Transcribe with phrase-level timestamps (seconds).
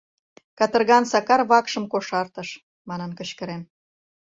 [0.57, 2.49] —Катырган Сакар вакшым кошартыш!—
[2.89, 3.61] манын кычкырен.